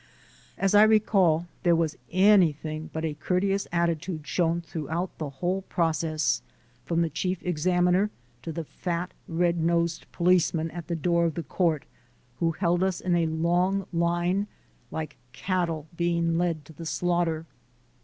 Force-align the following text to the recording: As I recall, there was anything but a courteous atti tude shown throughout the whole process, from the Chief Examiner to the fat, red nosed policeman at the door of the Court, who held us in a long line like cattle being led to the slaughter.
As 0.57 0.73
I 0.73 0.81
recall, 0.81 1.45
there 1.61 1.75
was 1.75 1.95
anything 2.11 2.89
but 2.91 3.05
a 3.05 3.13
courteous 3.13 3.67
atti 3.71 4.01
tude 4.01 4.25
shown 4.25 4.59
throughout 4.59 5.15
the 5.19 5.29
whole 5.29 5.61
process, 5.61 6.41
from 6.83 7.03
the 7.03 7.09
Chief 7.11 7.37
Examiner 7.45 8.09
to 8.41 8.51
the 8.51 8.63
fat, 8.63 9.11
red 9.27 9.59
nosed 9.63 10.11
policeman 10.11 10.71
at 10.71 10.87
the 10.87 10.95
door 10.95 11.25
of 11.25 11.35
the 11.35 11.43
Court, 11.43 11.85
who 12.39 12.53
held 12.53 12.81
us 12.81 12.99
in 12.99 13.15
a 13.15 13.27
long 13.27 13.85
line 13.93 14.47
like 14.89 15.17
cattle 15.33 15.85
being 15.95 16.35
led 16.35 16.65
to 16.65 16.73
the 16.73 16.87
slaughter. 16.87 17.45